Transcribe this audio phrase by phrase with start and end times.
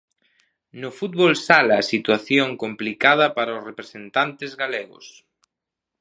[0.81, 5.05] No fútbol sala situación complicada para os representantes galegos.